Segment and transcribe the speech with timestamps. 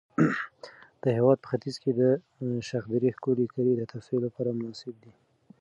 [1.01, 2.01] د هېواد په ختیځ کې د
[2.69, 5.13] شخدرې ښکلي کلي د تفریح لپاره مناسب دي.